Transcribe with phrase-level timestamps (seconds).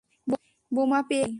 [0.71, 1.29] বোমা পেয়ে গেছি।